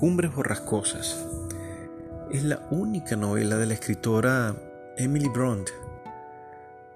[0.00, 1.26] Cumbres Borrascosas
[2.30, 4.56] es la única novela de la escritora
[4.96, 5.68] Emily Bront,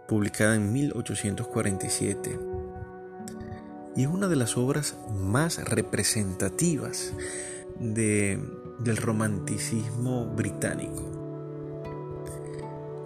[0.09, 2.40] publicada en 1847,
[3.95, 7.12] y es una de las obras más representativas
[7.79, 11.02] del romanticismo británico.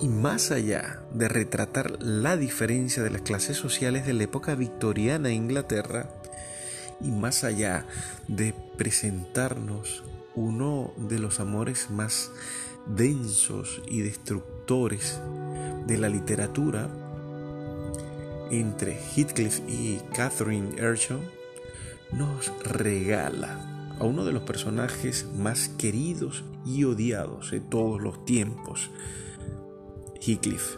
[0.00, 5.30] Y más allá de retratar la diferencia de las clases sociales de la época victoriana
[5.30, 6.08] en Inglaterra,
[7.00, 7.84] y más allá
[8.28, 12.30] de presentarnos uno de los amores más
[12.86, 15.20] densos y destructores
[15.86, 16.88] de la literatura
[18.50, 21.20] entre Heathcliff y Catherine Earnshaw,
[22.12, 28.90] nos regala a uno de los personajes más queridos y odiados de todos los tiempos,
[30.20, 30.76] Heathcliff.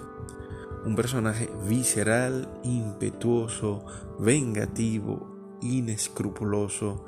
[0.84, 3.84] Un personaje visceral, impetuoso,
[4.18, 7.04] vengativo, inescrupuloso,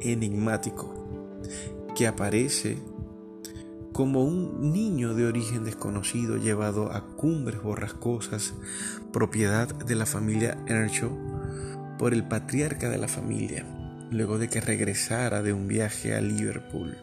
[0.00, 0.92] enigmático,
[1.94, 2.78] que aparece
[3.92, 8.54] como un niño de origen desconocido llevado a cumbres borrascosas,
[9.12, 13.64] propiedad de la familia Earnshaw, por el patriarca de la familia,
[14.10, 16.96] luego de que regresara de un viaje a Liverpool.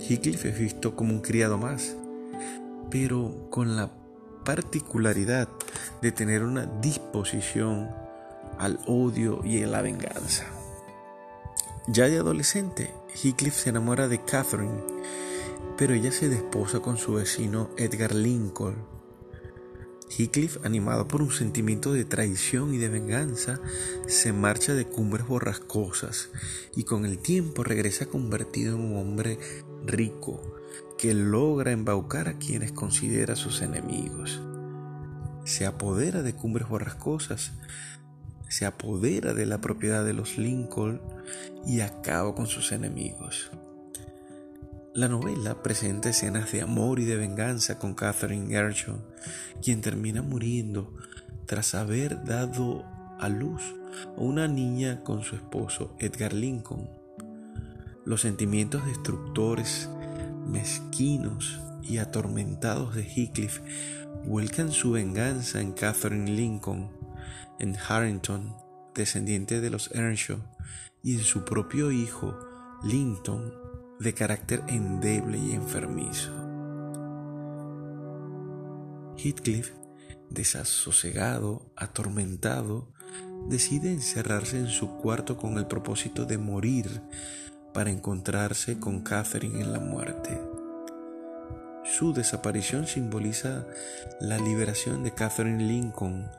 [0.00, 1.96] Heathcliff es visto como un criado más,
[2.90, 3.90] pero con la
[4.44, 5.48] particularidad
[6.00, 7.90] de tener una disposición
[8.64, 10.46] al odio y a la venganza.
[11.86, 14.82] Ya de adolescente, Heathcliff se enamora de Catherine,
[15.76, 18.76] pero ella se desposa con su vecino Edgar Lincoln.
[20.08, 23.60] Heathcliff, animado por un sentimiento de traición y de venganza,
[24.06, 26.30] se marcha de cumbres borrascosas
[26.74, 29.38] y con el tiempo regresa convertido en un hombre
[29.84, 30.40] rico
[30.96, 34.40] que logra embaucar a quienes considera sus enemigos.
[35.44, 37.52] Se apodera de cumbres borrascosas,
[38.54, 41.00] se apodera de la propiedad de los Lincoln
[41.66, 43.50] y acaba con sus enemigos.
[44.94, 48.96] La novela presenta escenas de amor y de venganza con Catherine Earnshaw,
[49.60, 50.94] quien termina muriendo
[51.46, 52.84] tras haber dado
[53.18, 53.60] a luz
[54.16, 56.88] a una niña con su esposo Edgar Lincoln.
[58.04, 59.88] Los sentimientos destructores,
[60.46, 63.58] mezquinos y atormentados de Heathcliff
[64.24, 67.02] vuelcan su venganza en Catherine Lincoln,
[67.58, 68.56] en Harrington,
[68.94, 70.38] descendiente de los Earnshaw,
[71.02, 72.38] y en su propio hijo,
[72.82, 73.52] Linton,
[74.00, 76.32] de carácter endeble y enfermizo.
[79.16, 79.72] Heathcliff,
[80.30, 82.92] desasosegado, atormentado,
[83.48, 87.02] decide encerrarse en su cuarto con el propósito de morir
[87.72, 90.40] para encontrarse con Catherine en la muerte.
[91.84, 93.66] Su desaparición simboliza
[94.18, 96.30] la liberación de Catherine Lincoln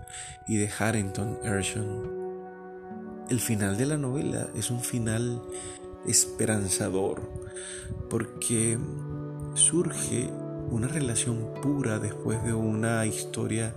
[0.47, 3.25] y de Harrington Earnshaw.
[3.29, 5.43] El final de la novela es un final
[6.07, 7.29] esperanzador
[8.09, 8.79] porque
[9.53, 10.31] surge
[10.71, 13.75] una relación pura después de una historia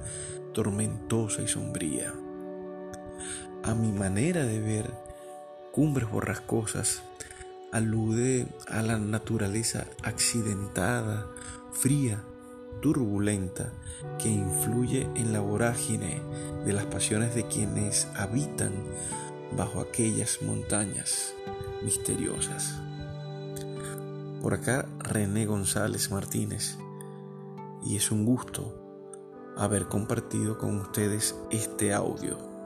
[0.55, 2.15] tormentosa y sombría.
[3.63, 4.91] A mi manera de ver,
[5.71, 7.03] Cumbres Borrascosas
[7.73, 11.27] alude a la naturaleza accidentada,
[11.73, 12.23] fría,
[12.81, 13.73] turbulenta,
[14.19, 16.21] que influye en la vorágine
[16.65, 18.73] de las pasiones de quienes habitan
[19.57, 21.35] bajo aquellas montañas
[21.83, 22.75] misteriosas.
[24.43, 26.79] Por acá René González Martínez
[27.85, 28.75] y es un gusto
[29.57, 32.58] haber compartido con ustedes este audio.